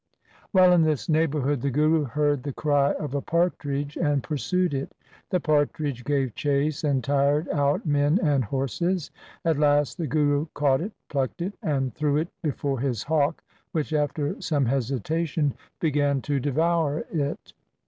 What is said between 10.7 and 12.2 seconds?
it, plucked it, and threw